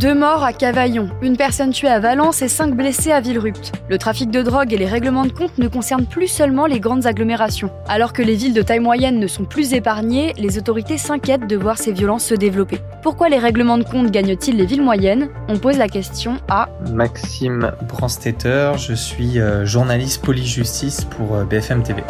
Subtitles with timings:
[0.00, 3.70] Deux morts à Cavaillon, une personne tuée à Valence et cinq blessés à Villerupt.
[3.88, 7.06] Le trafic de drogue et les règlements de compte ne concernent plus seulement les grandes
[7.06, 7.70] agglomérations.
[7.86, 11.56] Alors que les villes de taille moyenne ne sont plus épargnées, les autorités s'inquiètent de
[11.56, 12.80] voir ces violences se développer.
[13.02, 15.28] Pourquoi les règlements de compte gagnent-ils les villes moyennes?
[15.46, 21.84] On pose la question à Maxime Brandstetter, je suis euh, journaliste police-justice pour euh, BFM
[21.84, 22.02] TV.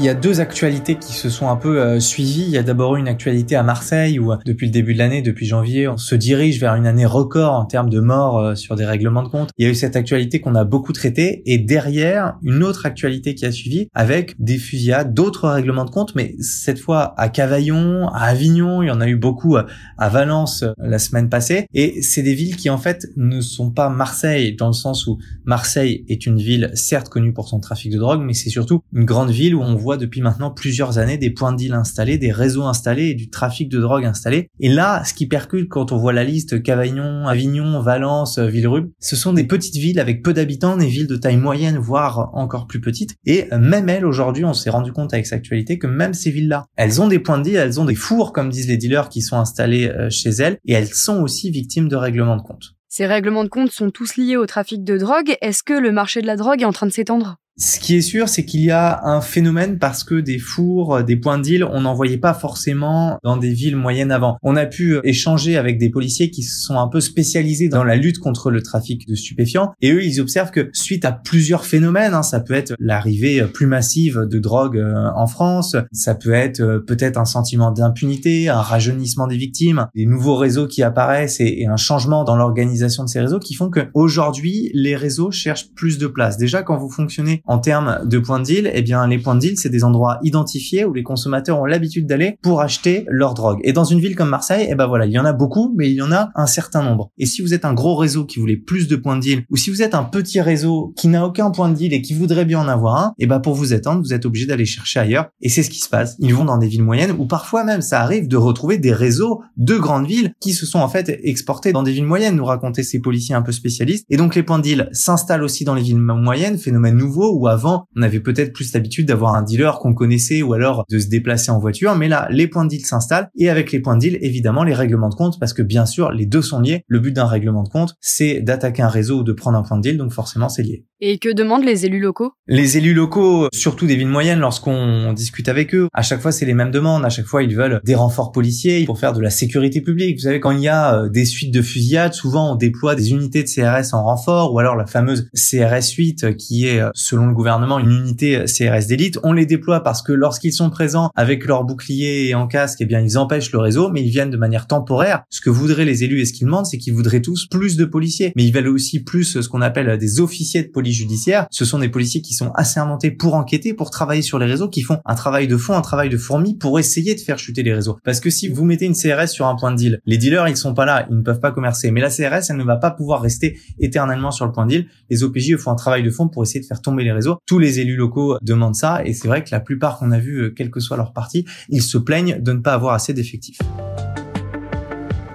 [0.00, 2.44] Il y a deux actualités qui se sont un peu euh, suivies.
[2.44, 5.44] Il y a d'abord une actualité à Marseille où depuis le début de l'année, depuis
[5.44, 8.86] janvier, on se dirige vers une année record en termes de morts euh, sur des
[8.86, 9.50] règlements de compte.
[9.58, 13.34] Il y a eu cette actualité qu'on a beaucoup traitée et derrière une autre actualité
[13.34, 18.08] qui a suivi avec des fusillades, d'autres règlements de compte, mais cette fois à Cavaillon,
[18.08, 19.64] à Avignon, il y en a eu beaucoup euh,
[19.98, 23.90] à Valence la semaine passée et c'est des villes qui en fait ne sont pas
[23.90, 27.98] Marseille dans le sens où Marseille est une ville certes connue pour son trafic de
[27.98, 31.30] drogue, mais c'est surtout une grande ville où on voit depuis maintenant plusieurs années des
[31.30, 34.48] points de deal installés, des réseaux installés et du trafic de drogue installé.
[34.60, 39.16] Et là, ce qui percute quand on voit la liste Cavaillon, Avignon, Valence, Villerupt, ce
[39.16, 42.80] sont des petites villes avec peu d'habitants, des villes de taille moyenne, voire encore plus
[42.80, 43.14] petites.
[43.26, 46.66] Et même elles, aujourd'hui, on s'est rendu compte avec cette actualité que même ces villes-là,
[46.76, 49.22] elles ont des points de deal, elles ont des fours, comme disent les dealers, qui
[49.22, 52.74] sont installés euh, chez elles, et elles sont aussi victimes de règlements de compte.
[52.88, 55.36] Ces règlements de compte sont tous liés au trafic de drogue.
[55.40, 57.36] Est-ce que le marché de la drogue est en train de s'étendre?
[57.60, 61.16] Ce qui est sûr, c'est qu'il y a un phénomène parce que des fours, des
[61.16, 64.38] points de deal, on n'en voyait pas forcément dans des villes moyennes avant.
[64.42, 68.18] On a pu échanger avec des policiers qui sont un peu spécialisés dans la lutte
[68.18, 72.22] contre le trafic de stupéfiants et eux, ils observent que suite à plusieurs phénomènes, hein,
[72.22, 76.78] ça peut être l'arrivée plus massive de drogue euh, en France, ça peut être euh,
[76.78, 81.66] peut-être un sentiment d'impunité, un rajeunissement des victimes, des nouveaux réseaux qui apparaissent et, et
[81.66, 85.98] un changement dans l'organisation de ces réseaux qui font que aujourd'hui, les réseaux cherchent plus
[85.98, 86.38] de place.
[86.38, 89.40] Déjà, quand vous fonctionnez en termes de points de deal, eh bien les points de
[89.40, 93.58] deal, c'est des endroits identifiés où les consommateurs ont l'habitude d'aller pour acheter leur drogue.
[93.64, 95.90] Et dans une ville comme Marseille, eh ben voilà, il y en a beaucoup, mais
[95.90, 97.10] il y en a un certain nombre.
[97.18, 99.56] Et si vous êtes un gros réseau qui voulait plus de points de deal, ou
[99.56, 102.44] si vous êtes un petit réseau qui n'a aucun point de deal et qui voudrait
[102.44, 105.26] bien en avoir un, eh ben pour vous étendre, vous êtes obligé d'aller chercher ailleurs.
[105.40, 106.14] Et c'est ce qui se passe.
[106.20, 109.42] Ils vont dans des villes moyennes ou parfois même ça arrive de retrouver des réseaux
[109.56, 112.84] de grandes villes qui se sont en fait exportés dans des villes moyennes, nous raconter
[112.84, 114.06] ces policiers un peu spécialistes.
[114.08, 117.48] Et donc les points de deal s'installent aussi dans les villes moyennes, phénomène nouveau où
[117.48, 121.08] avant, on avait peut-être plus l'habitude d'avoir un dealer qu'on connaissait ou alors de se
[121.08, 121.94] déplacer en voiture.
[121.96, 124.74] Mais là, les points de deal s'installent et avec les points de deal, évidemment, les
[124.74, 126.84] règlements de compte parce que bien sûr, les deux sont liés.
[126.86, 129.76] Le but d'un règlement de compte, c'est d'attaquer un réseau ou de prendre un point
[129.76, 129.96] de deal.
[129.96, 130.84] Donc forcément, c'est lié.
[131.02, 132.32] Et que demandent les élus locaux?
[132.46, 136.44] Les élus locaux, surtout des villes moyennes, lorsqu'on discute avec eux, à chaque fois c'est
[136.44, 137.06] les mêmes demandes.
[137.06, 140.16] À chaque fois ils veulent des renforts policiers pour faire de la sécurité publique.
[140.18, 143.12] Vous savez, quand il y a euh, des suites de fusillades, souvent on déploie des
[143.12, 147.28] unités de CRS en renfort, ou alors la fameuse CRS 8 qui est, euh, selon
[147.28, 149.18] le gouvernement, une unité euh, CRS d'élite.
[149.22, 152.84] On les déploie parce que lorsqu'ils sont présents avec leur bouclier et en casque, eh
[152.84, 155.22] bien ils empêchent le réseau, mais ils viennent de manière temporaire.
[155.30, 157.86] Ce que voudraient les élus et ce qu'ils demandent, c'est qu'ils voudraient tous plus de
[157.86, 161.64] policiers, mais ils veulent aussi plus ce qu'on appelle des officiers de police judiciaire, ce
[161.64, 164.98] sont des policiers qui sont assermentés pour enquêter, pour travailler sur les réseaux, qui font
[165.04, 167.98] un travail de fond, un travail de fourmi pour essayer de faire chuter les réseaux.
[168.04, 170.56] Parce que si vous mettez une CRS sur un point de deal, les dealers ils
[170.56, 171.90] sont pas là, ils ne peuvent pas commercer.
[171.90, 174.86] Mais la CRS elle ne va pas pouvoir rester éternellement sur le point de deal.
[175.08, 177.38] Les OPJ font un travail de fond pour essayer de faire tomber les réseaux.
[177.46, 180.42] Tous les élus locaux demandent ça et c'est vrai que la plupart qu'on a vu,
[180.42, 183.58] euh, quel que soit leur parti, ils se plaignent de ne pas avoir assez d'effectifs.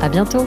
[0.00, 0.46] À bientôt